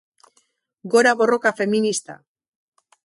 [0.95, 2.17] Gora borroka feminista!!!